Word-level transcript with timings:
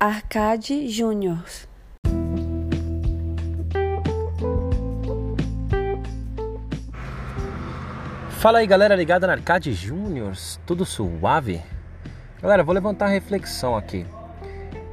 Arcade 0.00 0.88
Júnior. 0.88 1.42
Fala 8.30 8.58
aí 8.60 8.66
galera 8.68 8.94
ligada 8.94 9.26
na 9.26 9.32
Arcade 9.32 9.72
Júnior, 9.72 10.34
tudo 10.64 10.84
suave? 10.84 11.60
Galera, 12.40 12.62
vou 12.62 12.72
levantar 12.72 13.06
a 13.06 13.08
reflexão 13.08 13.76
aqui. 13.76 14.06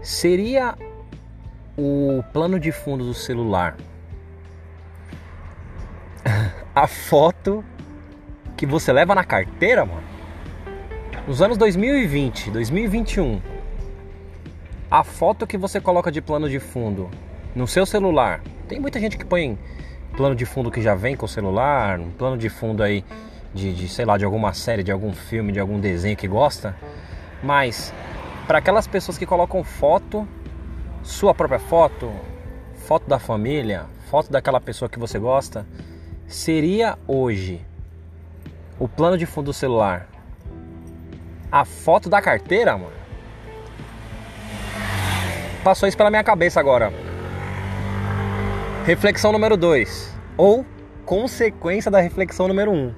Seria 0.02 0.76
o 1.78 2.24
plano 2.34 2.60
de 2.60 2.72
fundo 2.72 3.06
do 3.06 3.14
celular 3.14 3.78
a 6.74 6.88
foto 6.88 7.64
que 8.58 8.66
você 8.66 8.92
leva 8.92 9.14
na 9.14 9.24
carteira, 9.24 9.86
mano? 9.86 10.04
Nos 11.28 11.44
anos 11.44 11.60
2020, 11.60 12.50
2021, 12.50 13.40
a 14.96 15.04
foto 15.04 15.46
que 15.46 15.58
você 15.58 15.82
coloca 15.82 16.10
de 16.10 16.22
plano 16.22 16.50
de 16.50 16.58
fundo 16.58 17.12
no 17.54 17.68
seu 17.68 17.86
celular. 17.86 18.42
Tem 18.66 18.80
muita 18.80 18.98
gente 18.98 19.18
que 19.18 19.26
põe 19.26 19.60
plano 20.16 20.34
de 20.34 20.46
fundo 20.46 20.72
que 20.72 20.82
já 20.82 20.96
vem 20.96 21.18
com 21.18 21.26
o 21.26 21.28
celular, 21.28 22.00
um 22.00 22.12
plano 22.12 22.38
de 22.38 22.48
fundo 22.48 22.82
aí 22.82 23.04
de, 23.54 23.74
de 23.74 23.90
sei 23.90 24.06
lá, 24.06 24.18
de 24.18 24.24
alguma 24.24 24.54
série, 24.54 24.84
de 24.84 24.94
algum 24.94 25.12
filme, 25.12 25.52
de 25.52 25.60
algum 25.60 25.82
desenho 25.82 26.16
que 26.16 26.30
gosta. 26.30 26.78
Mas 27.44 27.94
para 28.48 28.60
aquelas 28.60 28.88
pessoas 28.88 29.18
que 29.18 29.26
colocam 29.26 29.66
foto, 29.66 30.26
sua 31.04 31.36
própria 31.36 31.60
foto, 31.60 32.10
foto 32.88 33.06
da 33.06 33.20
família, 33.20 33.88
foto 34.10 34.32
daquela 34.32 34.62
pessoa 34.62 34.88
que 34.88 34.98
você 34.98 35.20
gosta, 35.20 35.68
seria 36.26 36.98
hoje 37.06 37.60
o 38.80 38.88
plano 38.88 39.18
de 39.18 39.26
fundo 39.26 39.48
do 39.48 39.54
celular 39.54 40.08
a 41.52 41.66
foto 41.66 42.10
da 42.10 42.22
carteira, 42.22 42.78
mano? 42.78 43.05
Passou 45.66 45.90
isso 45.90 45.98
pela 45.98 46.12
minha 46.12 46.24
cabeça 46.24 46.60
agora. 46.60 46.94
Reflexão 48.86 49.32
número 49.32 49.58
2. 49.58 50.16
Ou 50.38 50.64
consequência 51.04 51.90
da 51.90 52.00
reflexão 52.00 52.48
número 52.48 52.70
1. 52.70 52.76
Um. 52.76 52.94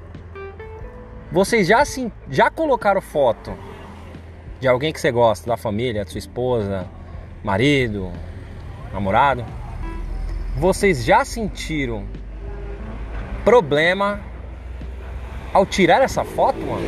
Vocês 1.32 1.66
já, 1.66 1.80
assim, 1.80 2.12
já 2.30 2.50
colocaram 2.50 3.00
foto 3.00 3.58
de 4.60 4.68
alguém 4.68 4.92
que 4.92 5.00
você 5.00 5.10
gosta, 5.14 5.48
da 5.48 5.56
família, 5.56 6.04
de 6.04 6.12
sua 6.12 6.20
esposa, 6.20 6.86
marido, 7.42 8.12
namorado? 8.92 9.46
Vocês 10.58 11.06
já 11.06 11.24
sentiram 11.24 12.06
problema 13.46 14.20
ao 15.54 15.66
tirar 15.66 16.02
essa 16.02 16.26
foto, 16.26 16.60
mano? 16.60 16.86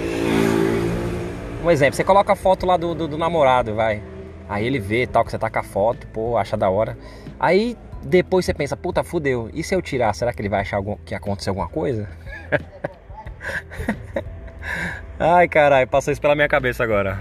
Um 1.64 1.72
exemplo, 1.72 1.96
você 1.96 2.04
coloca 2.04 2.34
a 2.34 2.36
foto 2.36 2.66
lá 2.66 2.76
do, 2.76 2.94
do, 2.94 3.08
do 3.08 3.18
namorado, 3.18 3.74
vai. 3.74 4.09
Aí 4.50 4.66
ele 4.66 4.80
vê 4.80 5.06
tal 5.06 5.24
que 5.24 5.30
você 5.30 5.38
tá 5.38 5.50
com 5.50 5.60
a 5.60 5.64
foto, 5.64 6.08
pô, 6.08 6.36
acha 6.36 6.58
da 6.58 6.70
hora. 6.70 6.98
Aí 7.40 7.78
depois 8.04 8.46
você 8.46 8.54
pensa, 8.54 8.76
puta, 8.76 9.04
fudeu. 9.04 9.50
E 9.54 9.64
se 9.64 9.76
eu 9.76 9.82
tirar, 9.82 10.14
será 10.14 10.34
que 10.34 10.42
ele 10.42 10.50
vai 10.50 10.62
achar 10.62 10.78
algum, 10.78 10.96
que 11.06 11.14
aconteceu 11.14 11.52
alguma 11.52 11.70
coisa? 11.70 12.10
Ai, 15.20 15.48
caralho, 15.48 15.88
passou 15.88 16.12
isso 16.12 16.22
pela 16.22 16.36
minha 16.36 16.48
cabeça 16.48 16.84
agora. 16.84 17.20